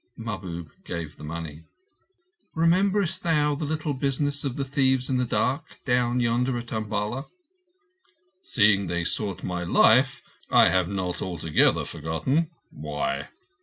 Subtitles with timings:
[0.17, 1.65] Mahbub gave the money.
[2.55, 7.27] "Rememberest thou the little business of the thieves in the dark, down yonder at Umballa?"
[8.41, 12.49] "Seeing they sought my life, I have not altogether forgotten.
[12.71, 13.27] Why?"